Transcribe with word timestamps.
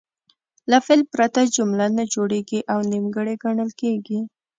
له 0.69 0.77
فعل 0.85 1.01
پرته 1.13 1.41
جمله 1.55 1.85
نه 1.97 2.03
جوړیږي 2.13 2.59
او 2.73 2.79
نیمګړې 2.91 3.35
ګڼل 3.43 3.69
کیږي. 3.81 4.19